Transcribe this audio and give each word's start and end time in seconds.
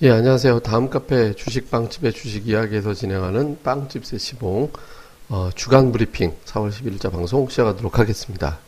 예, 0.00 0.10
안녕하세요. 0.12 0.60
다음 0.60 0.90
카페 0.90 1.34
주식빵집의 1.34 2.12
주식 2.12 2.46
이야기에서 2.46 2.94
진행하는 2.94 3.58
빵집 3.64 4.06
세 4.06 4.16
시봉 4.16 4.70
어, 5.28 5.50
주간 5.56 5.90
브리핑 5.90 6.34
4월 6.44 6.70
11일자 6.70 7.10
방송 7.10 7.48
시작하도록 7.48 7.98
하겠습니다. 7.98 8.60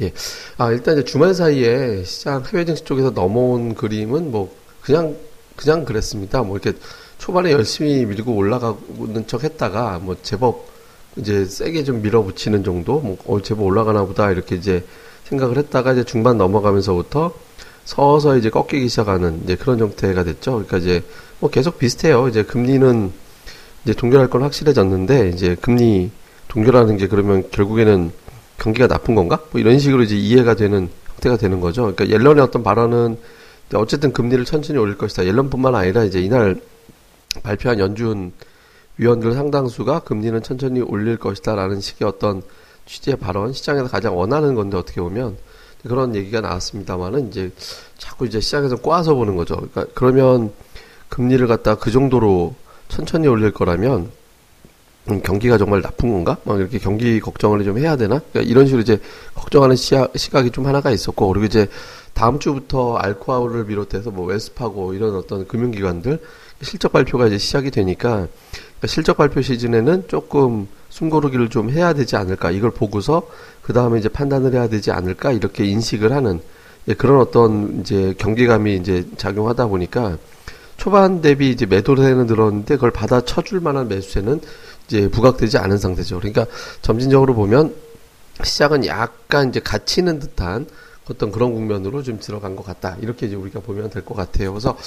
예. 0.00 0.14
아, 0.56 0.72
일단 0.72 0.94
이제 0.94 1.04
주말 1.04 1.34
사이에 1.34 2.04
시장 2.04 2.42
해외 2.46 2.64
증시 2.64 2.84
쪽에서 2.84 3.10
넘어온 3.10 3.74
그림은 3.74 4.30
뭐 4.30 4.50
그냥 4.80 5.14
그냥 5.56 5.84
그랬습니다. 5.84 6.42
뭐 6.42 6.56
이렇게 6.56 6.78
초반에 7.18 7.52
열심히 7.52 8.06
밀고 8.06 8.34
올라가는 8.34 9.26
척 9.26 9.44
했다가 9.44 9.98
뭐 9.98 10.16
제법 10.22 10.68
이제 11.16 11.44
세게 11.44 11.84
좀 11.84 12.00
밀어붙이는 12.00 12.64
정도 12.64 13.00
뭐 13.00 13.18
어, 13.26 13.42
제법 13.42 13.64
올라가나 13.64 14.06
보다 14.06 14.30
이렇게 14.30 14.56
이제 14.56 14.82
생각을 15.24 15.58
했다가 15.58 15.92
이제 15.92 16.04
중반 16.04 16.38
넘어가면서부터 16.38 17.34
서서히 17.88 18.40
이제 18.40 18.50
꺾이기 18.50 18.86
시작하는 18.90 19.40
이제 19.44 19.56
그런 19.56 19.78
형태가 19.78 20.22
됐죠. 20.22 20.52
그러니까 20.52 20.76
이제 20.76 21.02
뭐 21.40 21.48
계속 21.48 21.78
비슷해요. 21.78 22.28
이제 22.28 22.42
금리는 22.42 23.10
이제 23.82 23.94
동결할 23.94 24.28
건 24.28 24.42
확실해졌는데 24.42 25.30
이제 25.30 25.56
금리 25.58 26.10
동결하는 26.48 26.98
게 26.98 27.08
그러면 27.08 27.50
결국에는 27.50 28.12
경기가 28.58 28.88
나쁜 28.88 29.14
건가? 29.14 29.42
뭐 29.52 29.58
이런 29.58 29.78
식으로 29.78 30.02
이제 30.02 30.16
이해가 30.16 30.54
되는 30.54 30.90
형태가 31.14 31.38
되는 31.38 31.60
거죠. 31.60 31.90
그러니까 31.94 32.10
옐런의 32.10 32.44
어떤 32.44 32.62
발언은 32.62 33.16
어쨌든 33.72 34.12
금리를 34.12 34.44
천천히 34.44 34.78
올릴 34.78 34.98
것이다. 34.98 35.24
옐런뿐만 35.24 35.74
아니라 35.74 36.04
이제 36.04 36.20
이날 36.20 36.60
발표한 37.42 37.78
연준 37.78 38.32
위원들 38.98 39.32
상당수가 39.32 40.00
금리는 40.00 40.42
천천히 40.42 40.82
올릴 40.82 41.16
것이다라는 41.16 41.80
식의 41.80 42.06
어떤 42.06 42.42
취지의 42.84 43.16
발언, 43.16 43.54
시장에서 43.54 43.88
가장 43.88 44.14
원하는 44.14 44.54
건데 44.54 44.76
어떻게 44.76 45.00
보면 45.00 45.38
그런 45.82 46.14
얘기가 46.14 46.40
나왔습니다만은 46.40 47.28
이제 47.28 47.52
자꾸 47.96 48.26
이제 48.26 48.40
시장에서 48.40 48.76
꼬아서 48.76 49.14
보는 49.14 49.36
거죠. 49.36 49.56
그러니까 49.56 49.86
그러면 49.94 50.52
금리를 51.08 51.46
갖다 51.46 51.76
그 51.76 51.90
정도로 51.90 52.54
천천히 52.88 53.28
올릴 53.28 53.52
거라면 53.52 54.10
음, 55.10 55.22
경기가 55.22 55.56
정말 55.56 55.80
나쁜 55.80 56.12
건가? 56.12 56.36
막 56.44 56.58
이렇게 56.58 56.78
경기 56.78 57.18
걱정을 57.20 57.64
좀 57.64 57.78
해야 57.78 57.96
되나? 57.96 58.20
그러니까 58.30 58.50
이런 58.50 58.66
식으로 58.66 58.82
이제 58.82 59.00
걱정하는 59.34 59.76
시야, 59.76 60.06
시각이 60.14 60.50
좀 60.50 60.66
하나가 60.66 60.90
있었고 60.90 61.28
그리고 61.28 61.46
이제 61.46 61.68
다음 62.12 62.38
주부터 62.38 62.96
알코아를 62.96 63.66
비롯해서 63.66 64.10
뭐 64.10 64.26
웨스파고 64.26 64.92
이런 64.94 65.14
어떤 65.14 65.46
금융기관들 65.46 66.20
실적 66.62 66.92
발표가 66.92 67.26
이제 67.26 67.38
시작이 67.38 67.70
되니까 67.70 68.08
그러니까 68.08 68.86
실적 68.86 69.16
발표 69.16 69.40
시즌에는 69.40 70.08
조금 70.08 70.68
숨고르기를 70.90 71.48
좀 71.48 71.70
해야 71.70 71.92
되지 71.92 72.16
않을까 72.16 72.50
이걸 72.50 72.70
보고서 72.70 73.22
그 73.68 73.74
다음에 73.74 73.98
이제 73.98 74.08
판단을 74.08 74.54
해야 74.54 74.66
되지 74.66 74.92
않을까 74.92 75.30
이렇게 75.30 75.66
인식을 75.66 76.10
하는 76.10 76.40
예, 76.88 76.94
그런 76.94 77.20
어떤 77.20 77.80
이제 77.80 78.14
경계감이 78.16 78.74
이제 78.76 79.06
작용하다 79.18 79.66
보니까 79.66 80.16
초반 80.78 81.20
대비 81.20 81.50
이제 81.50 81.66
매도세는 81.66 82.24
늘었는데 82.24 82.76
그걸 82.76 82.92
받아 82.92 83.20
쳐줄 83.20 83.60
만한 83.60 83.88
매수세는 83.88 84.40
이제 84.86 85.10
부각되지 85.10 85.58
않은 85.58 85.76
상태죠. 85.76 86.16
그러니까 86.16 86.46
점진적으로 86.80 87.34
보면 87.34 87.74
시장은 88.42 88.86
약간 88.86 89.50
이제 89.50 89.60
갇히는 89.60 90.18
듯한 90.18 90.66
어떤 91.10 91.30
그런 91.30 91.52
국면으로 91.52 92.02
좀 92.02 92.18
들어간 92.18 92.56
것 92.56 92.64
같다. 92.64 92.96
이렇게 93.02 93.26
이제 93.26 93.36
우리가 93.36 93.60
보면 93.60 93.90
될 93.90 94.02
것 94.02 94.14
같아요. 94.14 94.52
그래서 94.54 94.78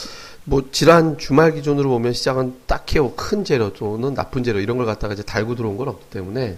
뭐 0.43 0.63
지난 0.71 1.19
주말 1.19 1.53
기준으로 1.53 1.87
보면 1.87 2.13
시장은 2.13 2.55
딱히 2.65 2.97
뭐큰 2.97 3.43
재료 3.45 3.73
또는 3.73 4.15
나쁜 4.15 4.43
재료 4.43 4.59
이런 4.59 4.77
걸 4.77 4.87
갖다가 4.87 5.13
이제 5.13 5.21
달고 5.21 5.53
들어온 5.53 5.77
건 5.77 5.87
없기 5.87 6.09
때문에 6.09 6.57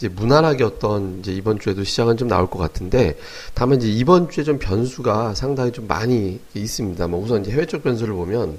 이제 0.00 0.08
무난하게 0.08 0.64
어떤 0.64 1.18
이제 1.18 1.30
이번 1.30 1.58
주에도 1.58 1.84
시장은 1.84 2.16
좀 2.16 2.26
나올 2.26 2.48
것 2.48 2.58
같은데 2.58 3.18
다만 3.52 3.76
이제 3.76 3.88
이번 3.88 4.30
주에 4.30 4.42
좀 4.42 4.58
변수가 4.58 5.34
상당히 5.34 5.72
좀 5.72 5.86
많이 5.86 6.40
있습니다. 6.54 7.06
뭐 7.06 7.22
우선 7.22 7.42
이제 7.42 7.50
해외 7.50 7.66
쪽 7.66 7.82
변수를 7.82 8.14
보면 8.14 8.58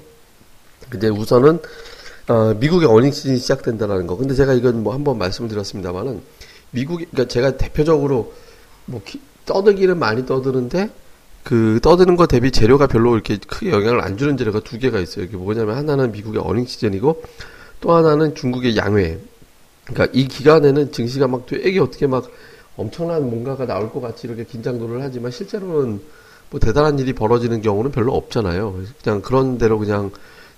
근데 0.88 1.08
우선은 1.08 1.58
어 2.28 2.54
미국의 2.54 2.88
어닝 2.88 3.10
시즌이 3.10 3.38
시작된다라는 3.38 4.06
거. 4.06 4.16
근데 4.16 4.34
제가 4.34 4.52
이건 4.52 4.84
뭐 4.84 4.94
한번 4.94 5.18
말씀드렸습니다만은 5.18 6.22
미국이 6.70 7.06
그러니까 7.06 7.32
제가 7.32 7.56
대표적으로 7.56 8.32
뭐 8.84 9.02
기, 9.04 9.20
떠들기는 9.44 9.98
많이 9.98 10.24
떠드는데 10.24 10.90
그 11.42 11.80
떠드는 11.82 12.14
거 12.14 12.28
대비 12.28 12.52
재료가 12.52 12.86
별로 12.86 13.14
이렇게 13.14 13.38
크게 13.38 13.72
영향을 13.72 14.00
안 14.00 14.16
주는 14.16 14.36
재료가 14.36 14.60
두 14.60 14.78
개가 14.78 15.00
있어요. 15.00 15.24
이게 15.24 15.36
뭐냐면 15.36 15.76
하나는 15.76 16.12
미국의 16.12 16.40
어닝 16.40 16.66
시즌이고 16.66 17.20
또 17.80 17.92
하나는 17.92 18.36
중국의 18.36 18.76
양회. 18.76 19.18
그러니까 19.84 20.12
이 20.12 20.28
기간에는 20.28 20.92
증시가 20.92 21.26
막 21.26 21.46
되게 21.46 21.80
어떻게 21.80 22.06
막 22.06 22.30
엄청난 22.76 23.28
뭔가가 23.28 23.66
나올 23.66 23.92
것 23.92 24.00
같이 24.00 24.26
이렇게 24.26 24.44
긴장도를 24.44 25.02
하지만 25.02 25.30
실제로는 25.30 26.00
뭐 26.50 26.60
대단한 26.60 26.98
일이 26.98 27.12
벌어지는 27.12 27.62
경우는 27.62 27.92
별로 27.92 28.14
없잖아요. 28.14 28.82
그냥 29.02 29.22
그런 29.22 29.58
대로 29.58 29.78
그냥 29.78 30.10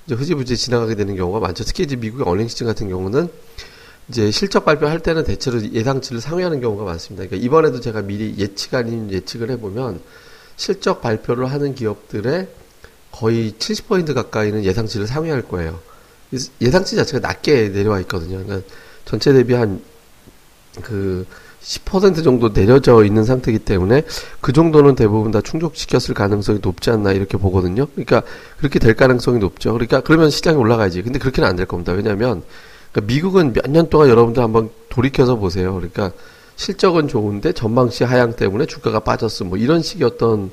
이제 0.06 0.14
흐지부지 0.14 0.56
지나가게 0.56 0.94
되는 0.94 1.16
경우가 1.16 1.40
많죠. 1.40 1.64
특히 1.64 1.84
이제 1.84 1.96
미국의 1.96 2.26
어닝 2.26 2.48
시즌 2.48 2.66
같은 2.66 2.88
경우는 2.88 3.28
이제 4.08 4.30
실적 4.30 4.64
발표할 4.64 5.00
때는 5.00 5.24
대체로 5.24 5.62
예상치를 5.62 6.20
상회하는 6.20 6.60
경우가 6.60 6.84
많습니다. 6.84 7.26
그러니까 7.26 7.44
이번에도 7.44 7.80
제가 7.80 8.02
미리 8.02 8.34
예측 8.38 8.74
아닌 8.74 9.10
예측을 9.10 9.50
해보면 9.52 10.00
실적 10.56 11.00
발표를 11.00 11.50
하는 11.50 11.74
기업들의 11.74 12.48
거의 13.12 13.52
70% 13.52 14.12
가까이는 14.14 14.64
예상치를 14.64 15.06
상회할 15.06 15.42
거예요. 15.42 15.80
예상치 16.60 16.96
자체가 16.96 17.26
낮게 17.26 17.68
내려와 17.68 18.00
있거든요. 18.00 18.44
그러니까 18.44 18.68
전체 19.04 19.32
대비 19.32 19.54
한 19.54 19.80
그 20.82 21.26
10% 21.62 22.22
정도 22.24 22.52
내려져 22.52 23.04
있는 23.04 23.24
상태이기 23.24 23.60
때문에 23.64 24.02
그 24.40 24.52
정도는 24.52 24.96
대부분 24.96 25.30
다 25.30 25.40
충족시켰을 25.40 26.14
가능성이 26.14 26.58
높지 26.60 26.90
않나 26.90 27.12
이렇게 27.12 27.38
보거든요. 27.38 27.86
그러니까 27.94 28.22
그렇게 28.58 28.78
될 28.78 28.94
가능성이 28.94 29.38
높죠. 29.38 29.72
그러니까 29.72 30.00
그러면 30.00 30.30
시장이 30.30 30.56
올라가야지. 30.58 31.02
근데 31.02 31.18
그렇게는 31.18 31.48
안 31.48 31.56
될 31.56 31.66
겁니다. 31.66 31.92
왜냐하면 31.92 32.42
그러니까 32.92 33.12
미국은 33.12 33.52
몇 33.52 33.68
년 33.68 33.88
동안 33.88 34.08
여러분들 34.08 34.42
한번 34.42 34.70
돌이켜서 34.88 35.36
보세요. 35.36 35.74
그러니까 35.74 36.12
실적은 36.56 37.08
좋은데 37.08 37.52
전망시 37.52 38.04
하향 38.04 38.36
때문에 38.36 38.66
주가가 38.66 39.00
빠졌어. 39.00 39.44
뭐 39.44 39.56
이런 39.56 39.80
식의 39.80 40.06
어떤 40.06 40.50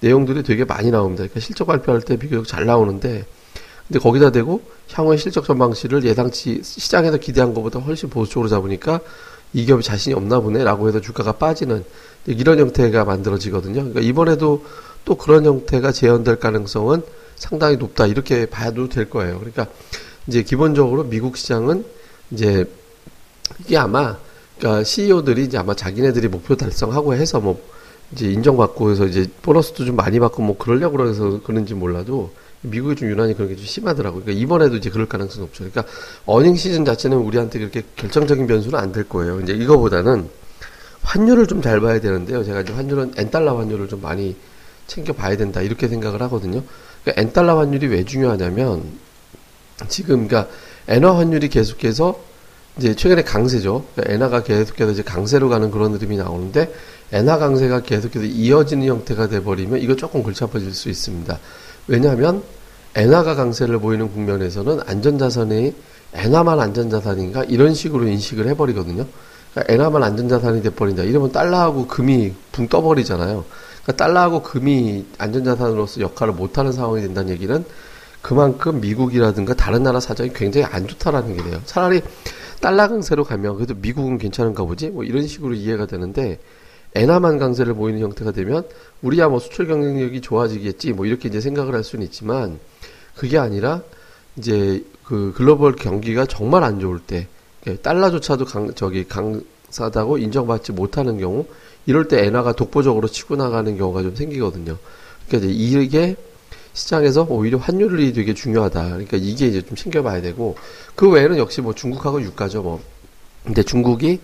내용들이 0.00 0.42
되게 0.44 0.64
많이 0.64 0.90
나옵니다. 0.90 1.22
그러니까 1.24 1.40
실적 1.40 1.66
발표할 1.66 2.00
때 2.00 2.16
비교적 2.16 2.46
잘 2.46 2.64
나오는데 2.64 3.26
근데 3.88 3.98
거기다 3.98 4.30
대고 4.30 4.62
향후의 4.90 5.18
실적 5.18 5.44
전망치를 5.44 6.04
예상치 6.04 6.62
시장에서 6.62 7.18
기대한 7.18 7.52
것보다 7.54 7.78
훨씬 7.80 8.08
보수적으로 8.08 8.48
잡으니까 8.48 9.00
이 9.52 9.64
기업이 9.66 9.82
자신이 9.82 10.14
없나 10.14 10.40
보네라고 10.40 10.88
해서 10.88 11.00
주가가 11.00 11.32
빠지는 11.32 11.84
이런 12.26 12.58
형태가 12.58 13.04
만들어지거든요. 13.04 13.74
그러니까 13.74 14.00
이번에도 14.00 14.64
또 15.04 15.16
그런 15.16 15.44
형태가 15.44 15.92
재현될 15.92 16.36
가능성은 16.36 17.02
상당히 17.36 17.76
높다 17.76 18.06
이렇게 18.06 18.46
봐도 18.46 18.88
될 18.88 19.10
거예요. 19.10 19.38
그러니까 19.38 19.66
이제 20.26 20.42
기본적으로 20.42 21.04
미국 21.04 21.36
시장은 21.36 21.84
이제 22.30 22.64
이게 23.60 23.76
아마 23.76 24.16
그러니까 24.58 24.84
CEO들이 24.84 25.44
이제 25.44 25.58
아마 25.58 25.74
자기네들이 25.74 26.28
목표 26.28 26.56
달성하고 26.56 27.14
해서 27.14 27.40
뭐 27.40 27.60
이제 28.12 28.30
인정받고 28.30 28.90
해서 28.90 29.06
이제 29.06 29.26
보너스도 29.42 29.84
좀 29.84 29.96
많이 29.96 30.18
받고 30.18 30.42
뭐 30.42 30.56
그러려고 30.56 30.96
그래서 30.96 31.40
그런지 31.42 31.74
몰라도 31.74 32.32
미국이 32.70 32.96
좀 32.96 33.08
유난히 33.10 33.34
그런 33.34 33.48
게 33.48 33.56
좀 33.56 33.64
심하더라고요. 33.64 34.22
그러니까 34.22 34.42
이번에도 34.42 34.76
이제 34.76 34.90
그럴 34.90 35.06
가능성이 35.08 35.44
없죠. 35.44 35.64
그러니까 35.64 35.84
어닝 36.26 36.56
시즌 36.56 36.84
자체는 36.84 37.16
우리한테 37.18 37.58
그렇게 37.58 37.82
결정적인 37.96 38.46
변수는 38.46 38.78
안 38.78 38.92
될 38.92 39.08
거예요. 39.08 39.40
이제 39.40 39.52
이거보다는 39.52 40.28
환율을 41.02 41.46
좀 41.46 41.60
잘 41.62 41.80
봐야 41.80 42.00
되는데요. 42.00 42.42
제가 42.44 42.62
이제 42.62 42.72
환율은 42.72 43.14
엔달러 43.16 43.56
환율을 43.58 43.88
좀 43.88 44.00
많이 44.00 44.36
챙겨 44.86 45.12
봐야 45.12 45.36
된다 45.36 45.60
이렇게 45.62 45.88
생각을 45.88 46.22
하거든요. 46.22 46.62
그러니까 47.02 47.22
엔달러 47.22 47.58
환율이 47.58 47.86
왜 47.88 48.04
중요하냐면 48.04 48.82
지금 49.88 50.26
그러니까 50.28 50.50
엔화 50.88 51.16
환율이 51.18 51.48
계속해서 51.48 52.18
이제 52.78 52.94
최근에 52.94 53.22
강세죠. 53.22 53.86
그러니까 53.94 54.14
엔화가 54.14 54.42
계속해서 54.42 54.92
이제 54.92 55.02
강세로 55.02 55.48
가는 55.48 55.70
그런 55.70 55.92
흐름이 55.94 56.16
나오는데 56.16 56.72
엔화 57.12 57.38
강세가 57.38 57.82
계속해서 57.82 58.24
이어지는 58.24 58.86
형태가 58.86 59.28
돼 59.28 59.42
버리면 59.42 59.80
이거 59.80 59.94
조금 59.96 60.22
골치 60.22 60.42
아파질 60.44 60.72
수 60.74 60.88
있습니다. 60.88 61.38
왜냐하면 61.86 62.42
엔화가 62.96 63.34
강세를 63.34 63.78
보이는 63.80 64.10
국면에서는 64.10 64.80
안전자산이 64.86 65.74
엔화만 66.12 66.60
안전자산인가 66.60 67.44
이런 67.44 67.74
식으로 67.74 68.06
인식을 68.06 68.46
해버리거든요. 68.48 69.06
그러니까 69.52 69.72
엔화만 69.72 70.02
안전자산이 70.02 70.62
돼버린다. 70.62 71.02
이러면 71.02 71.32
달러하고 71.32 71.86
금이 71.86 72.32
붕 72.52 72.68
떠버리잖아요. 72.68 73.44
그러니까 73.82 74.04
달러하고 74.04 74.42
금이 74.42 75.06
안전자산으로서 75.18 76.00
역할을 76.00 76.34
못하는 76.34 76.72
상황이 76.72 77.02
된다는 77.02 77.32
얘기는 77.32 77.64
그만큼 78.22 78.80
미국이라든가 78.80 79.54
다른 79.54 79.82
나라 79.82 80.00
사정이 80.00 80.32
굉장히 80.32 80.66
안 80.66 80.86
좋다라는 80.86 81.36
게 81.36 81.42
돼요. 81.42 81.60
차라리 81.66 82.00
달러 82.60 82.88
강세로 82.88 83.24
가면 83.24 83.56
그래도 83.56 83.74
미국은 83.74 84.16
괜찮은가 84.16 84.64
보지? 84.64 84.88
뭐 84.88 85.04
이런 85.04 85.26
식으로 85.26 85.52
이해가 85.52 85.86
되는데 85.86 86.38
엔화만 86.94 87.38
강세를 87.38 87.74
보이는 87.74 88.00
형태가 88.00 88.32
되면 88.32 88.66
우리야 89.02 89.28
뭐 89.28 89.40
수출 89.40 89.66
경쟁력이 89.66 90.20
좋아지겠지 90.20 90.92
뭐 90.92 91.06
이렇게 91.06 91.28
이제 91.28 91.40
생각을 91.40 91.74
할 91.74 91.82
수는 91.82 92.04
있지만 92.06 92.58
그게 93.16 93.38
아니라 93.38 93.82
이제 94.36 94.84
그 95.04 95.32
글로벌 95.36 95.76
경기가 95.76 96.26
정말 96.26 96.64
안 96.64 96.80
좋을 96.80 96.98
때 97.00 97.28
달러조차도 97.82 98.44
강 98.44 98.74
저기 98.74 99.06
강사다고 99.06 100.18
인정받지 100.18 100.72
못하는 100.72 101.18
경우 101.18 101.46
이럴 101.86 102.08
때 102.08 102.24
엔화가 102.26 102.52
독보적으로 102.52 103.08
치고 103.08 103.36
나가는 103.36 103.76
경우가 103.76 104.02
좀 104.02 104.14
생기거든요. 104.14 104.76
그러니까 105.26 105.48
이제 105.48 105.54
이게 105.54 106.16
시장에서 106.72 107.26
오히려 107.28 107.58
환율이 107.58 108.12
되게 108.12 108.34
중요하다. 108.34 108.84
그러니까 108.84 109.16
이게 109.16 109.46
이제 109.46 109.62
좀 109.62 109.76
챙겨봐야 109.76 110.20
되고 110.20 110.56
그 110.94 111.08
외에는 111.08 111.38
역시 111.38 111.60
뭐 111.60 111.74
중국하고 111.74 112.20
유가죠. 112.22 112.62
뭐 112.62 112.82
근데 113.44 113.62
중국이 113.62 114.20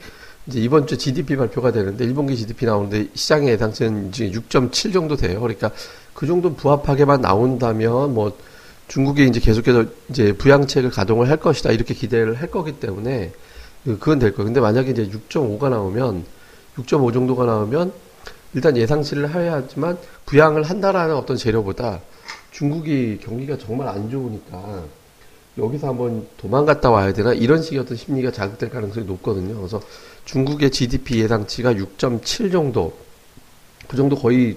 이제 0.46 0.60
이번 0.60 0.86
주 0.86 0.96
GDP 0.96 1.36
발표가 1.36 1.70
되는데 1.70 2.06
1분기 2.06 2.36
GDP 2.36 2.66
나오는데 2.66 3.08
시장의 3.14 3.50
예상치는 3.50 4.08
이제 4.08 4.30
6.7 4.30 4.92
정도 4.92 5.16
돼요. 5.16 5.40
그러니까 5.40 5.70
그 6.14 6.26
정도 6.26 6.54
부합하게만 6.54 7.20
나온다면 7.20 8.14
뭐 8.14 8.36
중국이 8.88 9.26
이제 9.26 9.38
계속해서 9.38 9.84
이제 10.08 10.32
부양책을 10.32 10.90
가동을 10.90 11.28
할 11.28 11.36
것이다 11.36 11.70
이렇게 11.70 11.94
기대를 11.94 12.34
할 12.34 12.50
거기 12.50 12.72
때문에 12.72 13.32
그건 13.84 14.18
될 14.18 14.32
거예요. 14.32 14.46
근데 14.46 14.60
만약에 14.60 14.90
이제 14.90 15.08
6.5가 15.08 15.70
나오면 15.70 16.24
6.5 16.76 17.12
정도가 17.12 17.44
나오면 17.44 17.92
일단 18.54 18.76
예상치를 18.76 19.32
해야지만 19.32 19.96
부양을 20.26 20.64
한다라는 20.64 21.14
어떤 21.14 21.36
재료보다 21.36 22.00
중국이 22.50 23.20
경기가 23.22 23.56
정말 23.58 23.88
안 23.88 24.10
좋으니까 24.10 24.84
여기서 25.58 25.88
한번 25.88 26.26
도망갔다 26.36 26.90
와야 26.90 27.12
되나 27.12 27.32
이런 27.32 27.62
식의 27.62 27.80
어떤 27.80 27.96
심리가 27.96 28.30
자극될 28.30 28.70
가능성이 28.70 29.06
높거든요. 29.06 29.56
그래서 29.56 29.80
중국의 30.24 30.70
GDP 30.70 31.20
예상치가 31.20 31.74
6.7 31.74 32.52
정도 32.52 32.96
그 33.88 33.96
정도 33.96 34.16
거의 34.16 34.56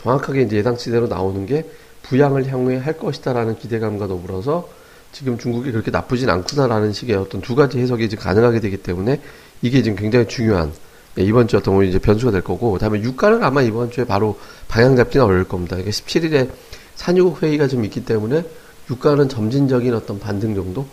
정확하게 0.00 0.42
이제 0.42 0.56
예상치대로 0.56 1.08
나오는 1.08 1.44
게 1.46 1.68
부양을 2.02 2.46
향후에 2.46 2.76
할 2.76 2.96
것이다라는 2.96 3.58
기대감과 3.58 4.06
더불어서 4.06 4.68
지금 5.12 5.38
중국이 5.38 5.72
그렇게 5.72 5.90
나쁘진 5.90 6.30
않구나라는 6.30 6.92
식의 6.92 7.16
어떤 7.16 7.40
두 7.40 7.54
가지 7.54 7.78
해석이 7.78 8.04
이제 8.04 8.16
가능하게 8.16 8.60
되기 8.60 8.76
때문에 8.76 9.20
이게 9.62 9.82
지금 9.82 9.96
굉장히 9.96 10.28
중요한 10.28 10.72
네, 11.14 11.24
이번 11.24 11.48
주 11.48 11.56
어떤 11.56 11.74
뭐 11.74 11.82
이제 11.82 11.98
변수가 11.98 12.30
될 12.30 12.42
거고 12.42 12.70
그다음에 12.72 13.00
유가는 13.00 13.42
아마 13.42 13.62
이번 13.62 13.90
주에 13.90 14.04
바로 14.04 14.38
방향 14.68 14.94
잡기는 14.94 15.26
어려울 15.26 15.44
겁니다. 15.44 15.76
이게 15.76 15.90
17일에 15.90 16.48
산유국 16.94 17.42
회의가 17.42 17.66
좀 17.66 17.84
있기 17.84 18.04
때문에 18.04 18.44
유가는 18.90 19.28
점진적인 19.28 19.94
어떤 19.94 20.18
반등 20.18 20.54
정도? 20.54 20.86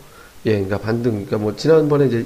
예, 0.46 0.54
그러니까 0.54 0.78
반등, 0.78 1.12
그러니까 1.12 1.38
뭐 1.38 1.56
지난번에 1.56 2.08
이제 2.08 2.26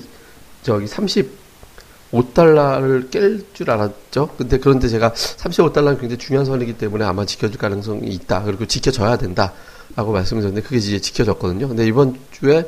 저기 0.64 0.86
35달러를 0.86 3.10
깰 3.10 3.44
줄 3.54 3.72
알았죠. 3.72 4.30
근데 4.38 4.58
그런데 4.58 4.88
제가 4.88 5.14
35달러는 5.14 6.00
굉장히 6.00 6.18
중요한 6.18 6.46
선이기 6.46 6.78
때문에 6.78 7.06
아마 7.06 7.26
지켜줄 7.26 7.58
가능성이 7.58 8.10
있다. 8.10 8.44
그리고 8.44 8.66
지켜져야 8.66 9.18
된다. 9.18 9.54
라고 9.96 10.12
말씀을 10.12 10.42
드렸는데 10.42 10.66
그게 10.66 10.78
이제 10.78 11.00
지켜졌거든요. 11.00 11.68
근데 11.68 11.86
이번 11.86 12.18
주에 12.32 12.66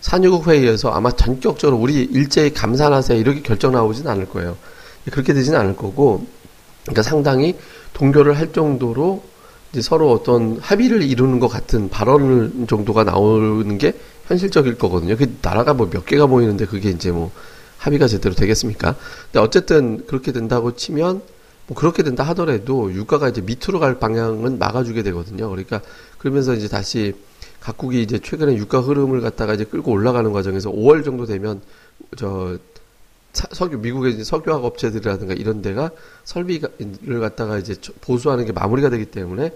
산유국 0.00 0.48
회의에서 0.48 0.90
아마 0.90 1.10
전격적으로 1.10 1.78
우리 1.78 2.04
일제히 2.04 2.52
감산하세요. 2.52 3.18
이렇게 3.18 3.42
결정 3.42 3.72
나오진 3.72 4.06
않을 4.06 4.28
거예요. 4.28 4.56
그렇게 5.10 5.32
되지는 5.32 5.58
않을 5.58 5.76
거고, 5.76 6.26
그러니까 6.82 7.02
상당히 7.02 7.56
동결을 7.94 8.38
할 8.38 8.52
정도로 8.52 9.22
서로 9.80 10.10
어떤 10.12 10.58
합의를 10.58 11.02
이루는 11.02 11.40
것 11.40 11.48
같은 11.48 11.88
발언 11.90 12.66
정도가 12.66 13.04
나오는 13.04 13.78
게 13.78 13.92
현실적일 14.26 14.76
거거든요. 14.78 15.16
그 15.16 15.36
나라가 15.42 15.74
뭐 15.74 15.88
몇 15.90 16.06
개가 16.06 16.26
모이는데 16.26 16.66
그게 16.66 16.90
이제 16.90 17.10
뭐 17.10 17.30
합의가 17.78 18.08
제대로 18.08 18.34
되겠습니까? 18.34 18.96
근데 19.30 19.38
어쨌든 19.44 20.06
그렇게 20.06 20.32
된다고 20.32 20.74
치면 20.74 21.22
뭐 21.66 21.76
그렇게 21.76 22.02
된다 22.02 22.24
하더라도 22.24 22.92
유가가 22.92 23.28
이제 23.28 23.40
밑으로 23.42 23.78
갈 23.78 23.98
방향은 23.98 24.58
막아주게 24.58 25.02
되거든요. 25.04 25.48
그러니까 25.50 25.82
그러면서 26.18 26.54
이제 26.54 26.66
다시 26.66 27.12
각국이 27.60 28.02
이제 28.02 28.18
최근에 28.18 28.56
유가 28.56 28.80
흐름을 28.80 29.20
갖다가 29.20 29.54
이제 29.54 29.64
끌고 29.64 29.92
올라가는 29.92 30.32
과정에서 30.32 30.70
5월 30.70 31.04
정도 31.04 31.26
되면 31.26 31.60
저 32.16 32.56
석유 33.52 33.78
미국의 33.78 34.14
이제 34.14 34.24
석유화학 34.24 34.64
업체들이라든가 34.64 35.34
이런 35.34 35.62
데가 35.62 35.90
설비를 36.24 37.20
갖다가 37.20 37.58
이제 37.58 37.74
보수하는 38.00 38.44
게 38.44 38.52
마무리가 38.52 38.90
되기 38.90 39.06
때문에 39.06 39.52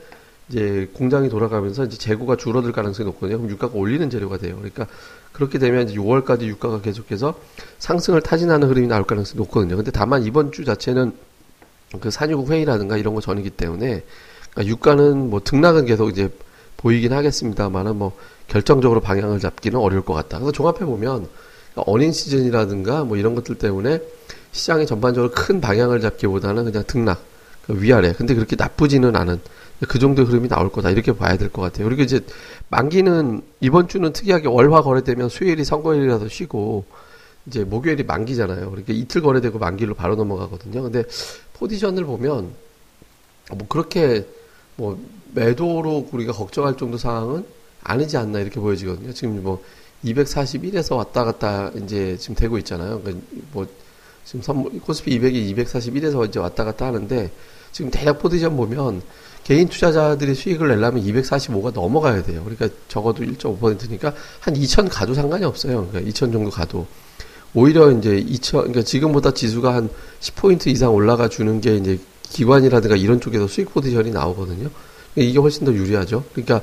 이제 0.49 0.91
공장이 0.93 1.29
돌아가면서 1.29 1.85
이제 1.85 1.97
재고가 1.97 2.37
줄어들 2.37 2.73
가능성이 2.73 3.07
높거든요. 3.07 3.39
그럼 3.39 3.51
유가가 3.51 3.79
올리는 3.79 4.09
재료가 4.11 4.39
돼요. 4.39 4.57
그러니까 4.57 4.87
그렇게 5.33 5.59
되면 5.59 5.89
이제 5.89 5.99
6월까지 5.99 6.43
유가가 6.43 6.81
계속해서 6.81 7.35
상승을 7.79 8.21
타진하는 8.21 8.69
흐름이 8.69 8.87
나올 8.87 9.05
가능성이 9.05 9.39
높거든요. 9.39 9.77
근데 9.77 9.91
다만 9.91 10.25
이번 10.25 10.53
주 10.53 10.65
자체는 10.65 11.13
그 12.01 12.11
산유국 12.11 12.51
회의라든가 12.51 12.97
이런 12.97 13.15
거 13.15 13.21
전이기 13.21 13.51
때문에 13.51 14.03
그러니까 14.51 14.67
유가는 14.71 15.31
뭐 15.31 15.41
등락은 15.43 15.87
계속 15.87 16.11
이제 16.11 16.31
보이긴 16.77 17.13
하겠습니다만은 17.13 17.97
뭐 17.97 18.13
결정적으로 18.49 19.01
방향을 19.01 19.41
잡기는 19.41 19.79
어려울 19.79 20.05
것 20.05 20.13
같다. 20.15 20.39
그래서 20.39 20.53
종합해 20.53 20.81
보면 20.81 21.29
그러니까 21.73 21.91
어린 21.91 22.13
시즌이라든가 22.13 23.05
뭐 23.05 23.17
이런 23.17 23.35
것들 23.35 23.57
때문에 23.57 24.01
시장이 24.53 24.87
전반적으로 24.87 25.33
큰 25.33 25.61
방향을 25.61 26.01
잡기보다는 26.01 26.65
그냥 26.65 26.85
등락, 26.87 27.23
그 27.67 27.81
위아래. 27.83 28.13
근데 28.13 28.35
그렇게 28.35 28.57
나쁘지는 28.57 29.17
않은 29.17 29.41
그 29.89 29.99
정도의 29.99 30.29
흐름이 30.29 30.49
나올 30.49 30.71
거다. 30.71 30.91
이렇게 30.91 31.13
봐야 31.13 31.37
될 31.37 31.49
것 31.49 31.63
같아요. 31.63 31.87
그리고 31.87 32.03
이제 32.03 32.21
만기는 32.69 33.43
이번 33.61 33.89
주는 33.89 34.13
특이하게 34.13 34.49
월화 34.49 34.83
거래되면 34.83 35.29
수요일이 35.29 35.65
선거일이라서 35.65 36.29
쉬고 36.29 36.85
이제 37.47 37.65
목요일이 37.65 38.05
만기잖아요. 38.05 38.71
그러니까 38.71 38.93
이틀 38.93 39.23
거래되고 39.23 39.59
만기로 39.59 39.95
바로 39.95 40.15
넘어가거든요. 40.15 40.83
근데 40.83 41.03
포지션을 41.55 42.05
보면 42.05 42.51
뭐 43.51 43.67
그렇게 43.69 44.25
뭐 44.77 44.99
매도로 45.35 46.09
우리가 46.13 46.33
걱정할 46.33 46.77
정도 46.77 46.99
상황은 46.99 47.45
아니지 47.83 48.17
않나 48.17 48.39
이렇게 48.39 48.61
보여지거든요. 48.61 49.13
지금 49.13 49.43
뭐 49.43 49.65
241에서 50.05 50.97
왔다 50.97 51.25
갔다 51.25 51.71
이제 51.83 52.17
지금 52.19 52.35
되고 52.35 52.59
있잖아요. 52.59 53.01
그러니까 53.01 53.25
뭐 53.53 53.67
지금 54.25 54.43
선, 54.43 54.81
코스피 54.81 55.19
200이 55.19 55.57
241에서 55.57 56.29
이제 56.29 56.39
왔다 56.39 56.65
갔다 56.65 56.87
하는데 56.87 57.31
지금 57.73 57.91
대략 57.91 58.19
포지션 58.19 58.57
보면 58.57 59.03
개인 59.45 59.69
투자자들이 59.69 60.35
수익을 60.35 60.69
내려면 60.69 61.03
245가 61.03 61.73
넘어가야 61.73 62.23
돼요. 62.23 62.45
그러니까 62.45 62.69
적어도 62.89 63.25
1.5%니까 63.25 64.15
한 64.41 64.55
2천 64.55 64.89
가도 64.91 65.15
상관이 65.15 65.45
없어요. 65.45 65.87
그러니까 65.89 66.11
2천 66.11 66.33
정도 66.33 66.51
가도. 66.51 66.87
오히려 67.55 67.91
이제 67.91 68.23
2천, 68.23 68.53
그러니까 68.59 68.83
지금보다 68.83 69.33
지수가 69.33 69.75
한 69.75 69.91
10포인트 70.21 70.69
이상 70.69 70.95
올라가 70.95 71.29
주는 71.29 71.61
게 71.61 71.77
이제 71.77 71.99
기관이라든가 72.23 72.97
이런 72.97 73.21
쪽에서 73.21 73.47
수익 73.49 73.73
포지션이 73.75 74.11
나오거든요. 74.11 74.71
그러니까 75.15 75.31
이게 75.31 75.39
훨씬 75.39 75.65
더 75.65 75.73
유리하죠. 75.73 76.25
그러니까 76.33 76.63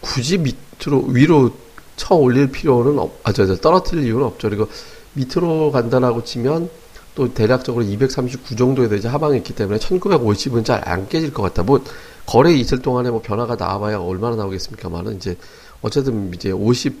굳이 0.00 0.38
밑으로, 0.38 1.04
위로 1.06 1.52
쳐 1.98 2.14
올릴 2.14 2.50
필요는 2.50 2.98
없, 2.98 3.12
아, 3.24 3.32
저, 3.32 3.44
저, 3.46 3.56
떨어뜨릴 3.56 4.04
이유는 4.06 4.24
없죠. 4.24 4.48
그리고 4.48 4.68
밑으로 5.12 5.70
간다라고 5.72 6.24
치면 6.24 6.70
또 7.14 7.34
대략적으로 7.34 7.84
239 7.84 8.56
정도에 8.56 8.88
대해 8.88 9.00
하방이 9.06 9.36
있기 9.38 9.54
때문에 9.54 9.78
1950은 9.78 10.64
잘 10.64 10.80
안 10.88 11.08
깨질 11.08 11.34
것 11.34 11.42
같다. 11.42 11.62
뭐, 11.62 11.82
거래 12.24 12.52
있을 12.54 12.80
동안에 12.80 13.10
뭐 13.10 13.20
변화가 13.22 13.56
나와봐야 13.56 13.98
얼마나 13.98 14.36
나오겠습니까만은 14.36 15.16
이제 15.16 15.36
어쨌든 15.82 16.32
이제 16.34 16.50
50 16.52 16.94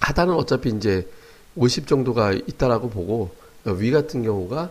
하단은 0.00 0.34
어차피 0.34 0.70
이제 0.70 1.08
50 1.56 1.86
정도가 1.86 2.32
있다라고 2.32 2.90
보고 2.90 3.30
위 3.64 3.90
같은 3.90 4.22
경우가 4.22 4.70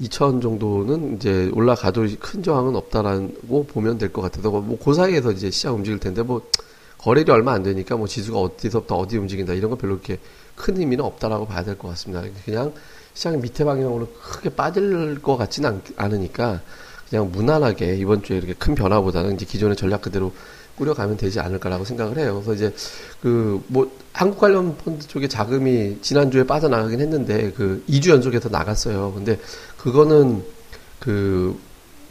2천 0.00 0.40
정도는 0.40 1.16
이제 1.16 1.50
올라가도 1.54 2.06
큰 2.20 2.42
저항은 2.44 2.76
없다라고 2.76 3.66
보면 3.66 3.98
될 3.98 4.12
것 4.12 4.22
같아서 4.22 4.50
뭐그 4.50 4.94
사이에서 4.94 5.32
이제 5.32 5.50
시장 5.50 5.74
움직일 5.74 5.98
텐데 5.98 6.22
뭐 6.22 6.42
거래일이 6.98 7.30
얼마 7.30 7.52
안 7.52 7.62
되니까 7.62 7.96
뭐 7.96 8.06
지수가 8.06 8.38
어디서부터 8.38 8.96
어디 8.96 9.16
움직인다 9.18 9.52
이런 9.52 9.70
거 9.70 9.76
별로 9.76 9.94
그렇게 9.94 10.18
큰 10.54 10.78
의미는 10.78 11.04
없다라고 11.04 11.46
봐야 11.46 11.62
될 11.64 11.76
것 11.76 11.88
같습니다. 11.88 12.22
그냥 12.44 12.72
시장이 13.14 13.38
밑에 13.38 13.64
방향으로 13.64 14.08
크게 14.22 14.50
빠질 14.50 15.20
것 15.22 15.36
같지는 15.36 15.80
않, 15.96 16.12
으니까 16.12 16.60
그냥 17.08 17.30
무난하게 17.30 17.96
이번 17.96 18.22
주에 18.22 18.36
이렇게 18.38 18.52
큰 18.54 18.74
변화보다는 18.74 19.34
이제 19.34 19.46
기존의 19.46 19.76
전략 19.76 20.02
그대로 20.02 20.32
꾸려가면 20.76 21.16
되지 21.16 21.40
않을까라고 21.40 21.84
생각을 21.84 22.18
해요. 22.18 22.34
그래서 22.34 22.54
이제 22.54 22.74
그 23.22 23.62
뭐 23.68 23.90
한국 24.12 24.38
관련 24.38 24.76
펀드 24.78 25.06
쪽에 25.06 25.28
자금이 25.28 25.98
지난주에 26.00 26.44
빠져나가긴 26.44 27.00
했는데 27.00 27.52
그 27.52 27.84
2주 27.88 28.10
연속해서 28.10 28.48
나갔어요. 28.48 29.12
근데 29.14 29.38
그거는 29.76 30.42
그 30.98 31.58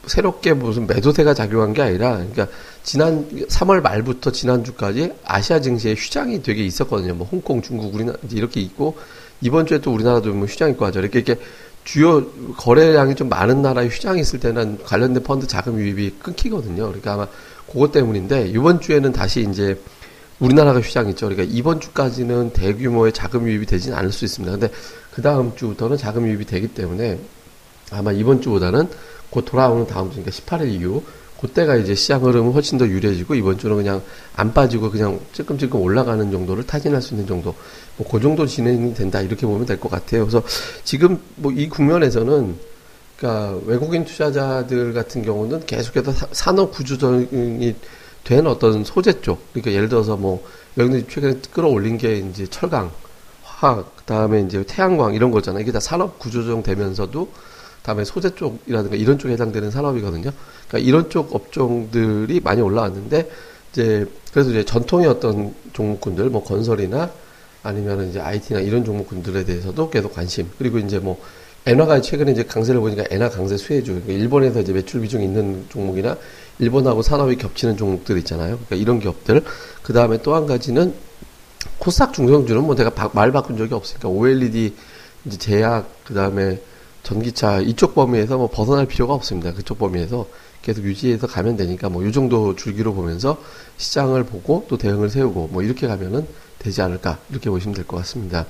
새롭게 0.07 0.53
무슨 0.53 0.87
매도세가 0.87 1.33
작용한 1.33 1.73
게 1.73 1.81
아니라 1.81 2.17
그러니까 2.17 2.47
지난 2.83 3.27
3월 3.47 3.81
말부터 3.81 4.31
지난주까지 4.31 5.13
아시아 5.23 5.59
증시에 5.59 5.93
휴장이 5.93 6.41
되게 6.43 6.63
있었거든요. 6.65 7.15
뭐 7.15 7.27
홍콩, 7.29 7.61
중국, 7.61 7.93
우리나라 7.93 8.17
이렇게 8.31 8.61
있고 8.61 8.97
이번 9.41 9.65
주에 9.65 9.79
또 9.79 9.93
우리나라도 9.93 10.33
뭐 10.33 10.47
휴장 10.47 10.69
있고 10.71 10.85
하죠. 10.85 10.99
이렇게 10.99 11.19
이렇게 11.19 11.41
주요 11.83 12.25
거래량이 12.57 13.15
좀 13.15 13.29
많은 13.29 13.61
나라에 13.61 13.87
휴장이 13.87 14.19
있을 14.21 14.39
때는 14.39 14.79
관련된 14.83 15.23
펀드 15.23 15.47
자금 15.47 15.79
유입이 15.79 16.15
끊기거든요. 16.19 16.87
그러니까 16.87 17.13
아마 17.13 17.27
그것 17.71 17.91
때문인데 17.91 18.47
이번 18.47 18.81
주에는 18.81 19.11
다시 19.11 19.47
이제 19.49 19.79
우리나라가 20.39 20.81
휴장 20.81 21.09
있죠. 21.09 21.27
그러니까 21.27 21.53
이번 21.55 21.79
주까지는 21.79 22.51
대규모의 22.51 23.13
자금 23.13 23.47
유입이 23.47 23.65
되지는 23.65 23.97
않을 23.97 24.11
수 24.11 24.25
있습니다. 24.25 24.57
근데 24.57 24.73
그 25.13 25.21
다음 25.21 25.55
주부터는 25.55 25.97
자금 25.97 26.27
유입이 26.27 26.45
되기 26.45 26.67
때문에 26.67 27.19
아마 27.91 28.11
이번 28.11 28.41
주보다는 28.41 28.89
곧 29.35 29.43
돌아오는 29.43 29.85
다음 29.85 30.09
주, 30.11 30.21
그러니까 30.21 30.31
18일 30.31 30.71
이후 30.71 31.03
그때가 31.41 31.75
이제 31.75 31.93
시장 31.93 32.23
흐름은 32.23 32.53
훨씬 32.53 32.77
더 32.77 32.87
유리해지고 32.87 33.35
이번 33.35 33.57
주는 33.57 33.75
그냥 33.75 34.01
안 34.35 34.53
빠지고 34.53 34.89
그냥 34.89 35.19
찔끔찔끔 35.33 35.81
올라가는 35.81 36.31
정도를 36.31 36.65
타진할 36.65 37.01
수 37.01 37.13
있는 37.13 37.27
정도 37.27 37.53
뭐 37.97 38.07
그 38.09 38.21
정도 38.21 38.47
진행이 38.47 38.93
된다 38.93 39.21
이렇게 39.21 39.45
보면 39.45 39.65
될 39.65 39.77
것 39.77 39.91
같아요. 39.91 40.21
그래서 40.25 40.41
지금 40.85 41.19
뭐 41.35 41.51
이 41.51 41.67
국면에서는 41.67 42.55
그러니까 43.17 43.59
외국인 43.65 44.05
투자자들 44.05 44.93
같은 44.93 45.21
경우는 45.21 45.65
계속해서 45.65 46.13
산업 46.31 46.71
구조적인 46.71 47.75
된 48.23 48.47
어떤 48.47 48.83
소재 48.83 49.21
쪽, 49.21 49.39
그러니까 49.53 49.71
예를 49.73 49.89
들어서 49.89 50.15
뭐 50.17 50.43
여기는 50.77 51.07
최근에 51.09 51.39
끌어올린 51.51 51.97
게 51.97 52.17
이제 52.17 52.47
철강, 52.47 52.91
화학, 53.43 53.95
그다음에 53.97 54.41
이제 54.41 54.63
태양광 54.65 55.13
이런 55.13 55.31
거잖아요. 55.31 55.61
이게 55.61 55.71
다 55.71 55.79
산업 55.79 56.17
구조정 56.17 56.63
되면서도 56.63 57.29
다음에 57.85 58.03
소재 58.03 58.33
쪽이라든가 58.33 58.95
이런 58.95 59.17
쪽에 59.17 59.33
해당되는 59.33 59.71
산업이거든요. 59.71 60.31
그러니까 60.67 60.89
이런 60.89 61.09
쪽 61.09 61.35
업종들이 61.35 62.39
많이 62.39 62.61
올라왔는데 62.61 63.29
이제 63.71 64.07
그래서 64.31 64.49
이제 64.49 64.65
전통의 64.65 65.07
어떤 65.07 65.53
종목군들 65.73 66.29
뭐 66.29 66.43
건설이나 66.43 67.11
아니면 67.63 68.09
이제 68.09 68.19
IT나 68.19 68.61
이런 68.61 68.83
종목군들에 68.83 69.43
대해서도 69.45 69.89
계속 69.89 70.13
관심 70.13 70.49
그리고 70.57 70.77
이제 70.79 70.99
뭐 70.99 71.19
엔화가 71.65 72.01
최근에 72.01 72.31
이제 72.31 72.43
강세를 72.43 72.79
보니까 72.79 73.03
엔화 73.09 73.29
강세 73.29 73.57
수혜주 73.57 73.91
그러니까 73.91 74.13
일본에서 74.13 74.61
이제 74.61 74.71
매출 74.71 75.01
비중이 75.01 75.25
있는 75.25 75.65
종목이나 75.69 76.15
일본하고 76.59 77.01
산업이 77.01 77.37
겹치는 77.37 77.75
종목들 77.75 78.17
있잖아요. 78.19 78.55
그러니까 78.55 78.75
이런 78.75 78.99
기업들 78.99 79.43
그 79.81 79.93
다음에 79.93 80.17
또 80.21 80.35
한 80.35 80.45
가지는 80.45 80.93
코스닥 81.79 82.13
중성주는 82.13 82.63
뭐 82.63 82.75
내가 82.75 82.91
바, 82.91 83.09
말 83.13 83.31
바꾼 83.31 83.57
적이 83.57 83.73
없으니까 83.73 84.07
OLED 84.09 84.73
이제 85.25 85.37
제약 85.37 85.89
그 86.05 86.13
다음에 86.13 86.61
전기차 87.05 87.61
이쪽 87.61 87.93
범위에서 87.95 88.37
뭐 88.37 88.49
벗어날 88.51 88.87
필요가 88.87 89.13
없습니다. 89.13 89.53
그쪽 89.53 89.77
범위에서 89.79 90.25
계속 90.63 90.83
유지해서 90.83 91.27
가면 91.27 91.55
되니까 91.55 91.87
뭐 91.87 92.03
이 92.03 92.11
정도 92.11 92.55
줄기로 92.55 92.93
보면서 92.95 93.37
시장을 93.77 94.23
보고 94.25 94.65
또 94.67 94.77
대응을 94.77 95.09
세우고 95.09 95.49
뭐 95.51 95.61
이렇게 95.61 95.87
가면은 95.87 96.25
되지 96.59 96.81
않을까 96.81 97.19
이렇게 97.29 97.49
보시면 97.49 97.75
될 97.75 97.85
것 97.85 97.97
같습니다. 97.97 98.45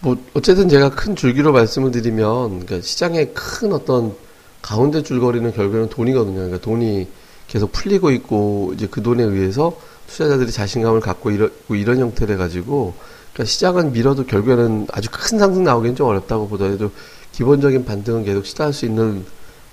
뭐 0.00 0.16
어쨌든 0.34 0.68
제가 0.68 0.90
큰 0.90 1.16
줄기로 1.16 1.52
말씀을 1.52 1.90
드리면 1.90 2.66
그러니까 2.66 2.80
시장의 2.86 3.32
큰 3.32 3.72
어떤 3.72 4.14
가운데 4.60 5.02
줄거리는 5.02 5.50
결국에는 5.52 5.88
돈이거든요. 5.88 6.34
그러니까 6.34 6.60
돈이 6.60 7.08
계속 7.48 7.72
풀리고 7.72 8.10
있고 8.10 8.72
이제 8.74 8.86
그 8.90 9.02
돈에 9.02 9.22
의해서 9.24 9.74
투자자들이 10.06 10.52
자신감을 10.52 11.00
갖고 11.00 11.30
이런 11.30 11.50
이런 11.70 11.98
형태를 11.98 12.36
가지고 12.36 12.92
그러니까 13.32 13.50
시장은 13.50 13.92
밀어도 13.92 14.26
결국에는 14.26 14.86
아주 14.92 15.08
큰 15.10 15.38
상승 15.38 15.64
나오기는 15.64 15.96
좀 15.96 16.08
어렵다고 16.08 16.48
보더라도 16.48 16.90
기본적인 17.32 17.84
반등은 17.84 18.24
계속 18.24 18.44
시도할 18.46 18.72
수 18.72 18.84
있는 18.86 19.24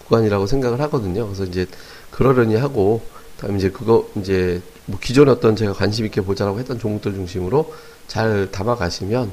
구간이라고 0.06 0.48
생각을 0.48 0.80
하거든요. 0.82 1.26
그래서 1.26 1.44
이제 1.44 1.66
그러려니 2.12 2.56
하고 2.56 3.02
다음에 3.40 3.58
이제 3.58 3.70
그거 3.70 4.08
이제 4.16 4.62
뭐 4.86 5.00
기존에 5.00 5.32
어떤 5.32 5.56
제가 5.56 5.74
관심 5.74 6.06
있게 6.06 6.22
보자라고 6.22 6.60
했던 6.60 6.80
종목들 6.80 7.14
중심으로 7.14 7.74
잘 8.08 8.50
담아 8.52 8.76
가시면 8.76 9.32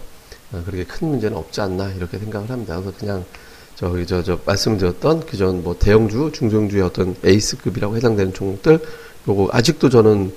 어, 0.53 0.63
그렇게 0.67 0.85
큰 0.85 1.09
문제는 1.09 1.37
없지 1.37 1.61
않나 1.61 1.91
이렇게 1.93 2.19
생각을 2.19 2.51
합니다. 2.51 2.75
그래서 2.81 2.97
그냥 2.99 3.25
저기 3.77 4.07
저 4.07 4.23
저 4.23 4.39
말씀드렸던 4.45 5.27
그전 5.27 5.63
뭐 5.63 5.77
대형주, 5.79 6.31
중성주의 6.33 6.83
어떤 6.83 7.15
에이스급이라고 7.25 7.97
해당되는 7.97 8.33
종목들 8.35 8.79
요거 9.29 9.49
아직도 9.53 9.89
저는 9.91 10.33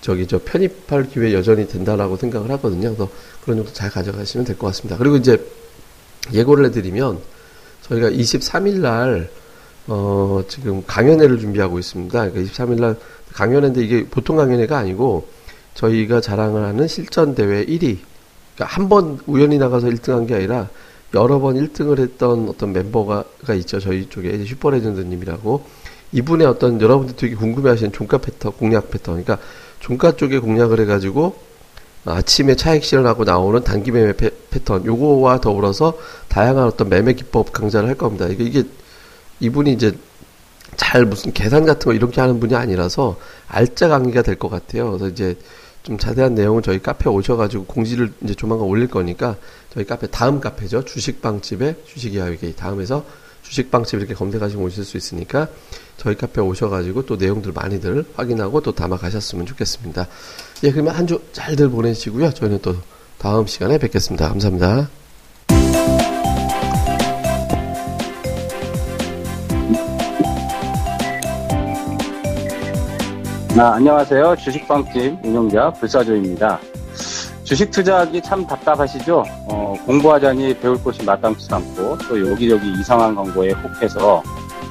저기 0.00 0.26
저 0.26 0.40
편입할 0.44 1.08
기회 1.10 1.32
여전히 1.32 1.68
된다라고 1.68 2.16
생각을 2.16 2.50
하거든요. 2.52 2.94
그래서 2.94 3.08
그런 3.44 3.58
정도 3.58 3.72
잘 3.72 3.90
가져가시면 3.90 4.44
될 4.44 4.56
것 4.58 4.66
같습니다. 4.68 4.96
그리고 4.98 5.16
이제 5.16 5.38
예고를 6.32 6.66
해드리면 6.66 7.18
저희가 7.82 8.10
23일 8.10 8.80
날 8.80 9.28
어, 9.88 10.42
지금 10.48 10.84
강연회를 10.86 11.38
준비하고 11.40 11.78
있습니다. 11.78 12.30
그러니까 12.30 12.40
23일 12.52 12.80
날 12.80 12.96
강연회인데 13.32 13.82
이게 13.82 14.04
보통 14.04 14.36
강연회가 14.36 14.78
아니고 14.78 15.26
저희가 15.74 16.20
자랑을 16.20 16.64
하는 16.64 16.86
실전 16.86 17.34
대회 17.34 17.64
1위. 17.64 17.98
그러니까 18.54 18.76
한 18.76 18.88
번 18.88 19.18
우연히 19.26 19.58
나가서 19.58 19.88
1등한 19.88 20.28
게 20.28 20.34
아니라 20.34 20.68
여러 21.14 21.40
번 21.40 21.56
1등을 21.56 21.98
했던 21.98 22.48
어떤 22.48 22.72
멤버가 22.72 23.24
있죠. 23.58 23.80
저희 23.80 24.08
쪽에 24.08 24.44
슈퍼레전드님이라고 24.44 25.64
이분의 26.12 26.46
어떤 26.46 26.80
여러분들 26.80 27.16
되게 27.16 27.34
궁금해하시는 27.34 27.92
종가 27.92 28.18
패턴, 28.18 28.52
공략 28.52 28.90
패턴. 28.90 29.22
그러니까 29.22 29.38
종가 29.80 30.16
쪽에 30.16 30.38
공략을 30.38 30.80
해가지고 30.80 31.34
아침에 32.04 32.56
차익 32.56 32.84
실현하고 32.84 33.24
나오는 33.24 33.62
단기 33.62 33.92
매매 33.92 34.12
패, 34.12 34.30
턴 34.64 34.84
요거와 34.84 35.40
더불어서 35.40 35.96
다양한 36.28 36.64
어떤 36.64 36.88
매매 36.88 37.12
기법 37.12 37.52
강좌를 37.52 37.88
할 37.88 37.96
겁니다. 37.96 38.26
이게 38.26 38.44
이게 38.44 38.64
이분이 39.40 39.72
이제 39.72 39.92
잘 40.76 41.04
무슨 41.04 41.32
계산 41.32 41.64
같은 41.64 41.84
거 41.84 41.92
이렇게 41.92 42.20
하는 42.20 42.40
분이 42.40 42.54
아니라서 42.54 43.18
알짜 43.46 43.88
강의가 43.88 44.22
될 44.22 44.36
것 44.36 44.48
같아요. 44.48 44.88
그래서 44.90 45.08
이제 45.08 45.36
좀 45.82 45.98
자세한 45.98 46.34
내용은 46.34 46.62
저희 46.62 46.80
카페 46.80 47.08
오셔가지고 47.10 47.64
공지를 47.66 48.12
이제 48.22 48.34
조만간 48.34 48.66
올릴 48.66 48.88
거니까 48.88 49.36
저희 49.74 49.84
카페 49.84 50.06
다음 50.06 50.40
카페죠 50.40 50.84
주식방집의 50.84 51.76
주식 51.86 52.14
이야기 52.14 52.54
다음에서 52.54 53.04
주식방집 53.42 53.98
이렇게 53.98 54.14
검색하시면 54.14 54.64
오실 54.64 54.84
수 54.84 54.96
있으니까 54.96 55.48
저희 55.96 56.16
카페 56.16 56.40
오셔가지고 56.40 57.06
또 57.06 57.16
내용들 57.16 57.52
많이들 57.52 58.04
확인하고 58.16 58.60
또 58.60 58.72
담아 58.72 58.96
가셨으면 58.96 59.46
좋겠습니다. 59.46 60.06
예, 60.64 60.70
그러면 60.72 60.94
한 60.94 61.06
주 61.06 61.20
잘들 61.32 61.68
보내시고요. 61.70 62.32
저희는 62.32 62.60
또 62.62 62.74
다음 63.18 63.46
시간에 63.46 63.78
뵙겠습니다. 63.78 64.28
감사합니다. 64.28 64.88
아, 73.58 73.74
안녕하세요. 73.74 74.36
주식방집 74.36 75.18
운영자 75.24 75.70
불사조입니다. 75.74 76.58
주식 77.44 77.70
투자하기 77.70 78.22
참 78.22 78.46
답답하시죠? 78.46 79.22
어, 79.48 79.74
공부하자니 79.84 80.58
배울 80.58 80.82
곳이 80.82 81.04
마땅치 81.04 81.48
않고 81.52 81.98
또 82.08 82.30
여기저기 82.30 82.72
이상한 82.80 83.14
광고에 83.14 83.50
혹해서 83.52 84.22